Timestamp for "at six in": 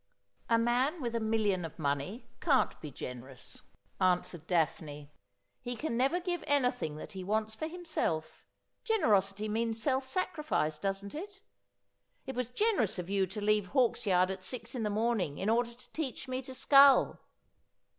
14.31-14.81